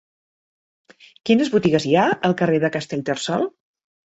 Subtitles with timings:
[1.29, 3.47] Quines botigues hi ha al carrer de Castellterçol?